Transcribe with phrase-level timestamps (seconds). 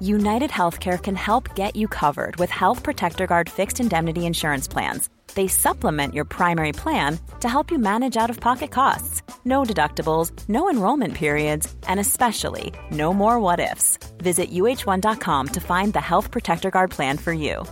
[0.00, 5.08] United Healthcare can help get you covered with Health Protector Guard fixed indemnity insurance plans
[5.36, 9.22] they supplement your primary plan to help you manage out of pocket costs.
[9.44, 13.98] No deductibles, no enrollment periods, and especially no more what ifs.
[14.18, 17.64] Visit uh1.com to find the Health Protector Guard plan for you.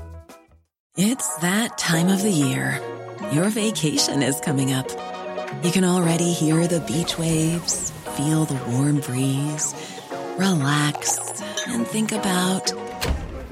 [0.96, 2.80] It's that time of the year.
[3.32, 4.88] Your vacation is coming up.
[5.64, 9.74] You can already hear the beach waves, feel the warm breeze,
[10.36, 11.18] relax,
[11.66, 12.72] and think about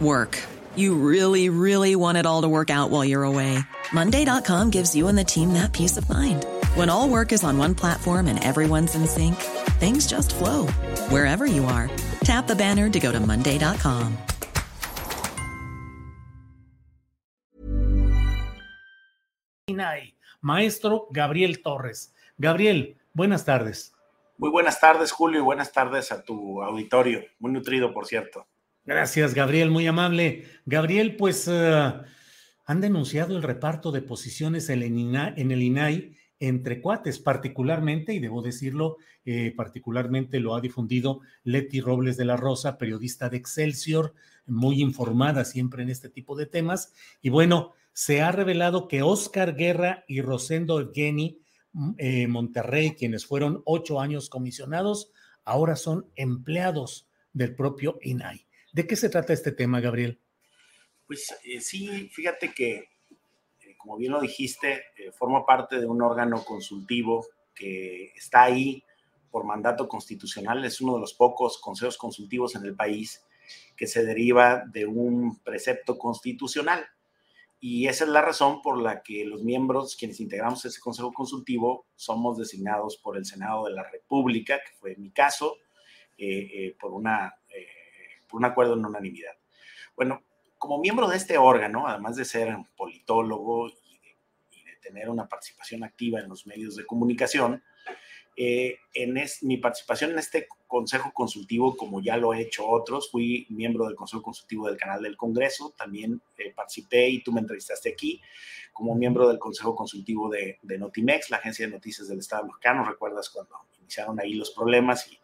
[0.00, 0.38] work.
[0.76, 3.58] You really, really want it all to work out while you're away.
[3.92, 6.46] Monday.com gives you and the team that peace of mind.
[6.76, 9.34] When all work is on one platform and everyone's in sync,
[9.80, 10.68] things just flow
[11.10, 11.90] wherever you are.
[12.22, 14.16] Tap the banner to go to Monday.com.
[20.42, 22.10] Maestro Gabriel Torres.
[22.40, 23.92] Gabriel, buenas tardes.
[24.38, 27.22] Muy buenas tardes, Julio, y buenas tardes a tu auditorio.
[27.38, 28.46] Muy nutrido, por cierto.
[28.84, 30.44] Gracias, Gabriel, muy amable.
[30.66, 31.48] Gabriel, pues.
[31.48, 32.02] Uh,
[32.64, 38.96] han denunciado el reparto de posiciones en el INAI, entre cuates, particularmente, y debo decirlo,
[39.24, 44.14] eh, particularmente lo ha difundido Leti Robles de la Rosa, periodista de Excelsior,
[44.46, 46.92] muy informada siempre en este tipo de temas.
[47.20, 51.41] Y bueno, se ha revelado que Oscar Guerra y Rosendo Evgeny
[51.98, 55.10] eh, Monterrey, quienes fueron ocho años comisionados,
[55.44, 58.46] ahora son empleados del propio INAI.
[58.72, 60.18] ¿De qué se trata este tema, Gabriel?
[61.06, 62.88] Pues eh, sí, fíjate que,
[63.60, 68.82] eh, como bien lo dijiste, eh, forma parte de un órgano consultivo que está ahí
[69.30, 70.64] por mandato constitucional.
[70.64, 73.22] Es uno de los pocos consejos consultivos en el país
[73.76, 76.86] que se deriva de un precepto constitucional.
[77.64, 81.86] Y esa es la razón por la que los miembros, quienes integramos ese consejo consultivo,
[81.94, 85.58] somos designados por el Senado de la República, que fue mi caso,
[86.80, 87.36] por, una,
[88.28, 89.34] por un acuerdo en unanimidad.
[89.94, 90.24] Bueno,
[90.58, 96.18] como miembro de este órgano, además de ser politólogo y de, tener una participación activa
[96.18, 97.62] en los medios de comunicación,
[98.36, 103.46] eh, en mi participación en este consejo consultivo, como ya lo he hecho otros, fui
[103.50, 107.90] miembro del consejo consultivo del canal del Congreso, también eh, participé y tú me entrevistaste
[107.90, 108.20] aquí
[108.72, 112.84] como miembro del consejo consultivo de, de, Notimex, la agencia de noticias del Estado mexicano.
[112.84, 115.18] ¿Recuerdas cuando iniciaron ahí los problemas y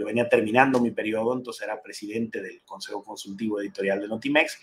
[0.00, 4.58] yo venía terminando mi periodo, entonces era presidente del Consejo Consultivo Editorial de Notimex.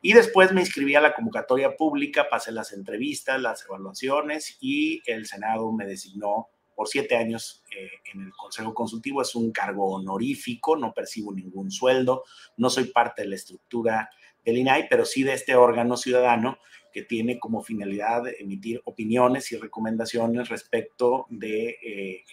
[0.00, 5.26] Y después me inscribí a la convocatoria pública, pasé las entrevistas, las evaluaciones y el
[5.26, 6.48] Senado me designó
[6.80, 9.20] por siete años eh, en el Consejo Consultivo.
[9.20, 12.24] Es un cargo honorífico, no percibo ningún sueldo,
[12.56, 14.08] no soy parte de la estructura
[14.42, 16.56] del INAI, pero sí de este órgano ciudadano
[16.90, 22.24] que tiene como finalidad emitir opiniones y recomendaciones respecto de eh,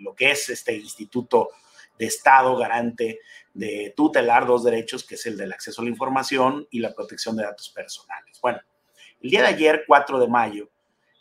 [0.00, 1.48] lo que es este instituto
[1.98, 3.20] de Estado garante
[3.54, 7.36] de tutelar dos derechos, que es el del acceso a la información y la protección
[7.36, 8.38] de datos personales.
[8.42, 8.60] Bueno,
[9.22, 10.68] el día de ayer, 4 de mayo,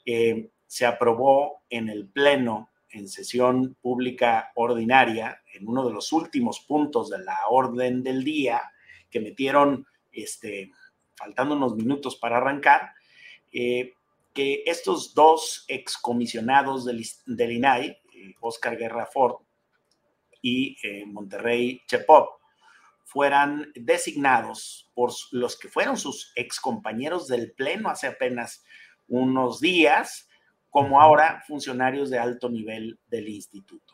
[0.06, 6.62] eh, se aprobó en el Pleno, en sesión pública ordinaria, en uno de los últimos
[6.62, 8.62] puntos de la orden del día,
[9.10, 10.72] que metieron, este,
[11.16, 12.94] faltando unos minutos para arrancar,
[13.52, 13.94] eh,
[14.34, 17.98] que estos dos excomisionados del, del INAI,
[18.40, 19.44] Oscar Guerra Ford
[20.42, 22.42] y eh, Monterrey Chepop
[23.04, 28.64] fueran designados por los que fueron sus excompañeros del Pleno hace apenas
[29.08, 30.28] unos días,
[30.74, 33.94] como ahora funcionarios de alto nivel del instituto.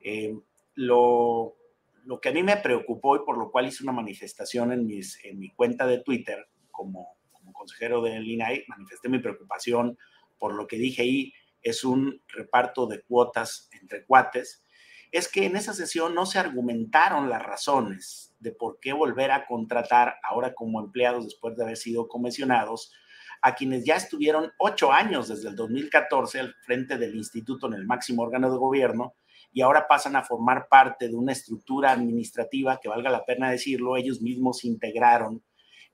[0.00, 0.38] Eh,
[0.74, 1.56] lo,
[2.04, 5.18] lo, que a mí me preocupó y por lo cual hice una manifestación en, mis,
[5.24, 9.96] en mi cuenta de Twitter como, como consejero del INAI, manifesté mi preocupación
[10.38, 11.32] por lo que dije ahí,
[11.62, 14.62] es un reparto de cuotas entre cuates
[15.10, 19.46] es que en esa sesión no se argumentaron las razones de por qué volver a
[19.46, 22.92] contratar ahora como empleados después de haber sido comisionados
[23.42, 27.86] a quienes ya estuvieron ocho años desde el 2014 al frente del instituto en el
[27.86, 29.14] máximo órgano de gobierno
[29.52, 33.96] y ahora pasan a formar parte de una estructura administrativa que valga la pena decirlo,
[33.96, 35.42] ellos mismos integraron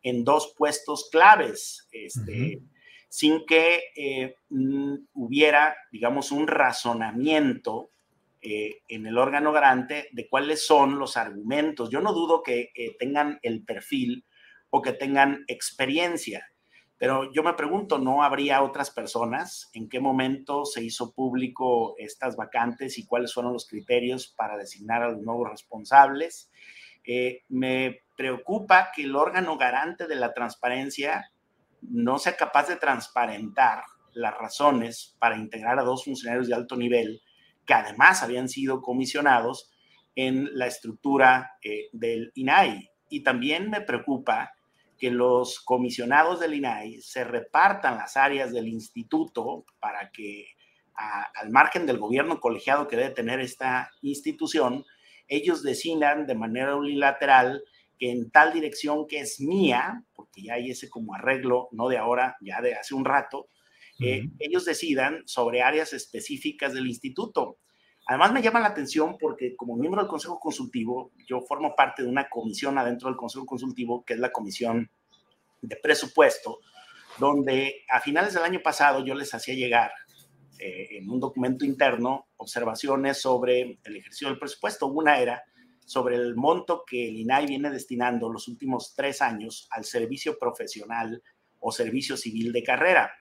[0.03, 2.63] en dos puestos claves, este,
[3.09, 7.91] sin que eh, mm, hubiera, digamos, un razonamiento
[8.41, 11.91] eh, en el órgano garante de cuáles son los argumentos.
[11.91, 14.25] Yo no dudo que eh, tengan el perfil
[14.71, 16.47] o que tengan experiencia.
[17.01, 19.71] Pero yo me pregunto, ¿no habría otras personas?
[19.73, 25.03] ¿En qué momento se hizo público estas vacantes y cuáles fueron los criterios para designar
[25.03, 26.51] a los nuevos responsables?
[27.07, 31.33] Eh, me preocupa que el órgano garante de la transparencia
[31.81, 33.83] no sea capaz de transparentar
[34.13, 37.23] las razones para integrar a dos funcionarios de alto nivel
[37.65, 39.71] que además habían sido comisionados
[40.17, 42.91] en la estructura eh, del INAI.
[43.09, 44.53] Y también me preocupa
[45.01, 50.49] que los comisionados del INAI se repartan las áreas del instituto para que
[50.95, 54.85] al margen del gobierno colegiado que debe tener esta institución,
[55.27, 57.65] ellos decidan de manera unilateral
[57.99, 61.97] que en tal dirección que es mía, porque ya hay ese como arreglo, no de
[61.97, 63.49] ahora, ya de hace un rato,
[64.01, 67.59] eh, ellos decidan sobre áreas específicas del instituto.
[68.11, 72.09] Además me llama la atención porque como miembro del Consejo Consultivo, yo formo parte de
[72.09, 74.91] una comisión adentro del Consejo Consultivo, que es la Comisión
[75.63, 76.59] de Presupuesto,
[77.21, 79.93] donde a finales del año pasado yo les hacía llegar
[80.59, 84.89] eh, en un documento interno observaciones sobre el ejercicio del presupuesto.
[84.89, 85.45] Una era
[85.87, 91.23] sobre el monto que el INAI viene destinando los últimos tres años al servicio profesional
[91.61, 93.13] o servicio civil de carrera.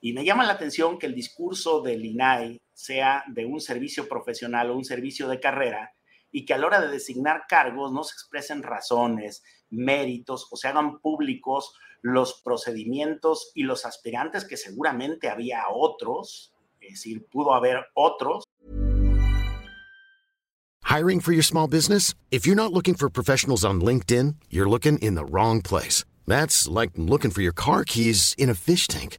[0.00, 4.70] Y me llama la atención que el discurso del INAI sea de un servicio profesional
[4.70, 5.92] o un servicio de carrera
[6.30, 10.68] y que a la hora de designar cargos no se expresen razones, méritos o se
[10.68, 17.86] hagan públicos los procedimientos y los aspirantes que seguramente había otros, es decir, pudo haber
[17.94, 18.44] otros.
[20.84, 22.14] Hiring for your small business?
[22.30, 26.04] If you're not looking for professionals on LinkedIn, you're looking in the wrong place.
[26.26, 29.18] That's like looking for your car keys in a fish tank.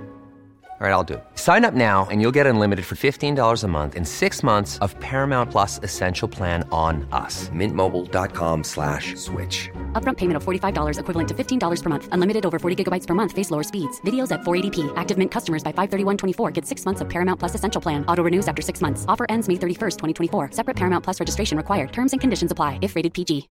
[0.81, 1.23] All right, I'll do it.
[1.35, 4.99] Sign up now and you'll get unlimited for $15 a month in six months of
[4.99, 7.49] Paramount Plus Essential Plan on us.
[7.49, 9.69] Mintmobile.com slash switch.
[9.93, 12.09] Upfront payment of $45 equivalent to $15 per month.
[12.11, 13.31] Unlimited over 40 gigabytes per month.
[13.31, 14.01] Face lower speeds.
[14.01, 14.91] Videos at 480p.
[14.95, 18.03] Active Mint customers by 531.24 get six months of Paramount Plus Essential Plan.
[18.07, 19.05] Auto renews after six months.
[19.07, 20.49] Offer ends May 31st, 2024.
[20.53, 21.93] Separate Paramount Plus registration required.
[21.93, 23.49] Terms and conditions apply if rated PG.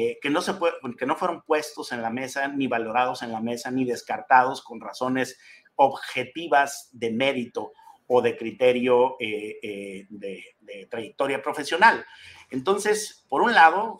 [0.00, 0.52] Eh, que, no se
[0.96, 4.80] que no fueron puestos en la mesa, ni valorados en la mesa, ni descartados con
[4.80, 5.40] razones
[5.74, 7.72] objetivas de mérito
[8.06, 12.06] o de criterio eh, eh, de, trayectoria profesional.
[12.48, 13.98] Entonces, por un lado,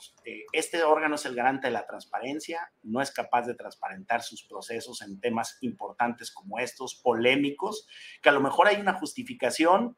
[0.52, 5.02] este órgano es el garante de la transparencia, no es capaz de transparentar sus procesos
[5.02, 7.88] en temas importantes como estos, polémicos,
[8.22, 9.96] que a lo mejor hay una justificación,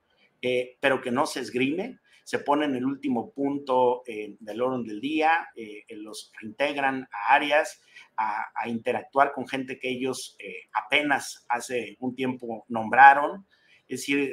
[0.80, 2.00] pero que no se esgrime
[2.30, 7.34] se pone en el último punto eh, del orden del día, eh, los reintegran a
[7.34, 7.82] áreas,
[8.16, 13.48] a, interactuar con gente que ellos eh, apenas hace un tiempo nombraron.
[13.88, 14.32] Es decir,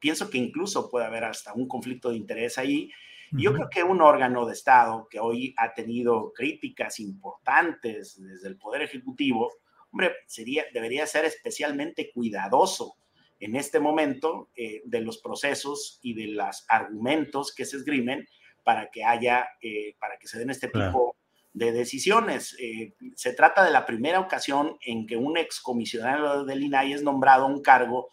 [0.00, 2.90] pienso que incluso puede haber hasta un conflicto de interés ahí.
[3.30, 8.56] Yo creo que un órgano de Estado que hoy ha tenido críticas importantes desde el
[8.56, 9.52] Poder Ejecutivo,
[9.92, 12.96] hombre, sería, debería ser especialmente cuidadoso
[13.42, 18.28] en este momento eh, de los procesos y de los argumentos que se esgrimen
[18.62, 21.16] para que haya, eh, para que se den este tipo
[21.52, 22.56] de decisiones.
[22.60, 27.46] Eh, se trata de la primera ocasión en que un excomisionado del INAI es nombrado
[27.46, 28.10] a un cargo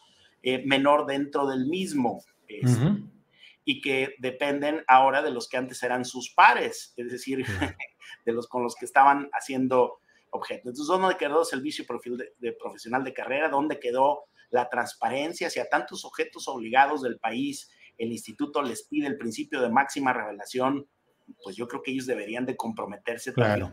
[0.65, 2.23] menor dentro del mismo.
[2.47, 3.03] Este,
[3.63, 7.45] y que dependen ahora de los que antes eran sus pares, es decir,
[8.25, 9.99] de los con los que estaban haciendo
[10.31, 10.69] objeto.
[10.69, 11.85] Entonces, ¿dónde quedó el servicio
[12.39, 13.49] de profesional de carrera?
[13.49, 19.17] ¿Dónde quedó la transparencia hacia tantos objetos obligados del país, el instituto les pide el
[19.17, 20.87] principio de máxima revelación,
[21.43, 23.71] pues yo creo que ellos deberían de comprometerse claro.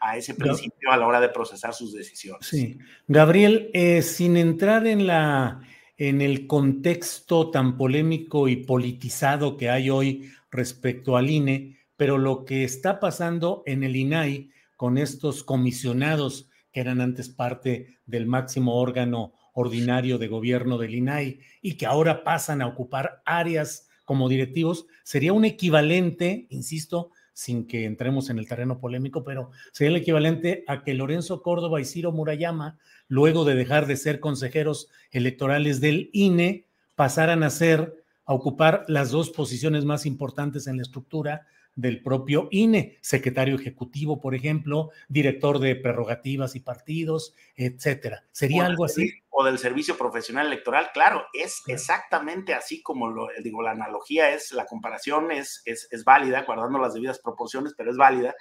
[0.00, 2.46] a ese principio a la hora de procesar sus decisiones.
[2.46, 2.78] Sí.
[3.08, 5.60] Gabriel, eh, sin entrar en la
[5.98, 12.44] en el contexto tan polémico y politizado que hay hoy respecto al INE, pero lo
[12.44, 18.80] que está pasando en el INAI con estos comisionados que eran antes parte del máximo
[18.80, 24.86] órgano ordinario de gobierno del INAI y que ahora pasan a ocupar áreas como directivos,
[25.04, 30.64] sería un equivalente, insisto, sin que entremos en el terreno polémico, pero sería el equivalente
[30.66, 32.78] a que Lorenzo Córdoba y Ciro Murayama,
[33.08, 39.10] luego de dejar de ser consejeros electorales del INE, pasaran a ser, a ocupar las
[39.10, 45.58] dos posiciones más importantes en la estructura del propio INE, secretario ejecutivo, por ejemplo, director
[45.58, 48.24] de prerrogativas y partidos, etcétera.
[48.30, 49.10] ¿Sería algo así?
[49.30, 54.52] O del servicio profesional electoral, claro, es exactamente así como lo digo, la analogía es,
[54.52, 58.34] la comparación es, es, es válida, guardando las debidas proporciones, pero es válida.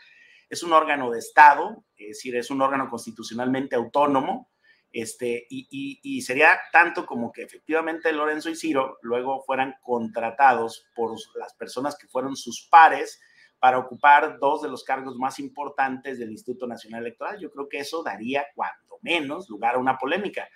[0.50, 4.51] Es un órgano de Estado, es decir, es un órgano constitucionalmente autónomo,
[4.93, 11.53] este, y, sería tanto como que efectivamente Lorenzo y Ciro luego fueran contratados por las
[11.53, 13.19] personas que fueron sus pares
[13.60, 17.39] para ocupar dos de los cargos más importantes del Instituto Nacional Electoral.
[17.39, 20.50] Yo creo que eso daría, cuando menos, lugar a una polémica.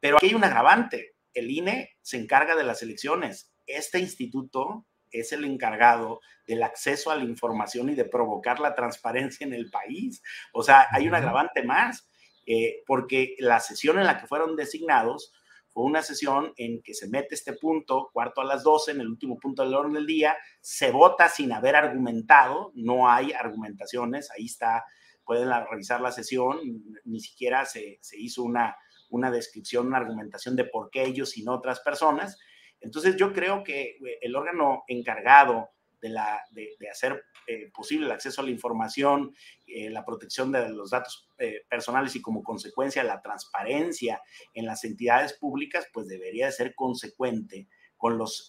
[0.00, 1.16] Pero aquí hay un agravante.
[1.34, 3.52] El INE se encarga de las elecciones.
[3.66, 9.46] Este instituto es el encargado del acceso a la información y de provocar la transparencia
[9.46, 10.22] en el país.
[10.52, 12.08] O sea, hay un agravante más
[12.46, 15.32] eh, porque la sesión en la que fueron designados
[15.72, 19.08] fue una sesión en que se mete este punto, cuarto a las 12, en el
[19.08, 24.46] último punto del orden del día, se vota sin haber argumentado, no hay argumentaciones, ahí
[24.46, 24.84] está,
[25.24, 26.58] pueden revisar la sesión,
[27.04, 28.76] ni siquiera se, hizo una,
[29.08, 32.38] una descripción, una argumentación de por qué ellos y no otras personas.
[32.80, 35.70] Entonces yo creo que eh, el órgano encargado
[36.02, 39.34] de, la, de, hacer eh, posible el acceso a la información,
[39.66, 44.20] eh, la protección de los datos eh, personales y como consecuencia la transparencia
[44.52, 48.48] en las entidades públicas, pues debería de ser consecuente con, los,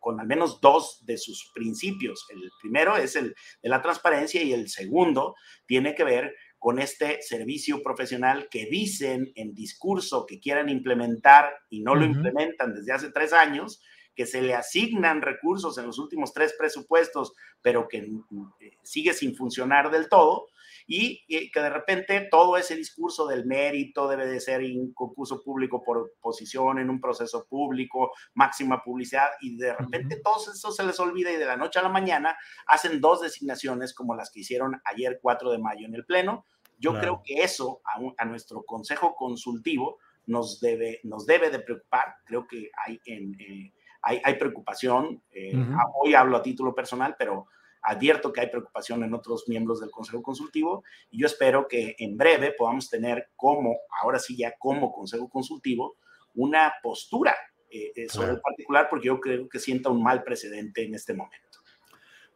[0.00, 2.26] con al menos dos de sus principios.
[2.28, 7.22] El primero es el de la transparencia y el segundo tiene que ver con este
[7.22, 13.10] servicio profesional que dicen en discurso que quieran implementar y no lo implementan desde hace
[13.12, 13.80] tres años,
[14.14, 19.34] que se le asignan recursos en los últimos tres presupuestos, pero que eh, sigue sin
[19.34, 20.46] funcionar del todo,
[20.86, 25.82] y que de repente todo ese discurso del mérito debe de ser en concurso público
[25.82, 31.00] por posición en un proceso público, máxima publicidad, y de repente todo eso se les
[31.00, 34.80] olvida y de la noche a la mañana hacen dos designaciones como las que hicieron
[34.84, 36.44] ayer 4 de mayo en el Pleno.
[36.78, 37.80] Yo creo que eso
[38.18, 42.16] a, nuestro consejo consultivo nos debe, nos debe de preocupar.
[42.26, 43.40] Creo que hay en...
[43.40, 43.72] Eh,
[44.04, 45.22] hay, preocupación.
[45.30, 45.56] Eh,
[45.94, 47.46] hoy hablo a título personal, pero
[47.82, 52.16] advierto que hay preocupación en otros miembros del Consejo Consultivo y yo espero que en
[52.16, 55.96] breve podamos tener como, ahora sí ya como Consejo Consultivo,
[56.34, 57.34] una postura
[57.70, 61.12] eh, eh, sobre el particular porque yo creo que sienta un mal precedente en este
[61.12, 61.58] momento.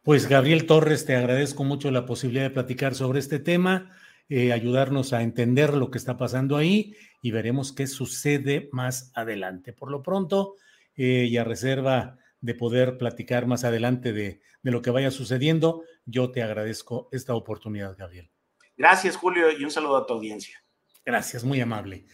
[0.03, 3.95] Pues Gabriel Torres, te agradezco mucho la posibilidad de platicar sobre este tema,
[4.29, 9.73] ayudarnos a entender lo que está pasando ahí y veremos qué sucede más adelante.
[9.73, 10.55] Por lo pronto,
[10.99, 15.83] eh, y a reserva de poder platicar más adelante de, de lo que vaya sucediendo,
[16.05, 18.29] yo te agradezco esta oportunidad, Gabriel.
[18.75, 20.61] Gracias, Julio, y un saludo a tu audiencia.
[21.05, 22.05] Gracias, muy amable.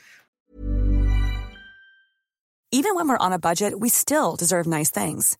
[2.71, 5.35] Even when we're on a budget, we still deserve nice things.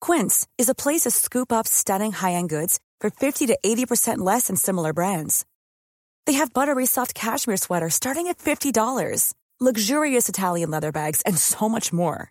[0.00, 4.46] Quince is a place to scoop up stunning high-end goods for 50 to 80% less
[4.46, 5.44] than similar brands.
[6.26, 11.68] They have buttery soft cashmere sweaters starting at $50, luxurious Italian leather bags, and so
[11.68, 12.30] much more.